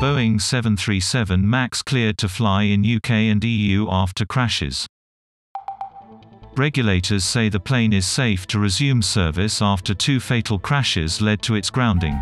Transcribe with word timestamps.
Boeing 0.00 0.38
737 0.38 1.48
MAX 1.48 1.82
cleared 1.82 2.18
to 2.18 2.28
fly 2.28 2.64
in 2.64 2.84
UK 2.84 3.10
and 3.12 3.42
EU 3.42 3.88
after 3.90 4.26
crashes. 4.26 4.86
Regulators 6.54 7.24
say 7.24 7.48
the 7.48 7.58
plane 7.58 7.94
is 7.94 8.06
safe 8.06 8.46
to 8.48 8.58
resume 8.58 9.00
service 9.00 9.62
after 9.62 9.94
two 9.94 10.20
fatal 10.20 10.58
crashes 10.58 11.22
led 11.22 11.40
to 11.40 11.54
its 11.54 11.70
grounding. 11.70 12.20